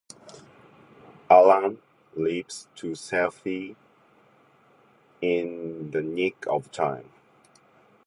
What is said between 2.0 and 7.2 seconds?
leaps to safety in the nick of time.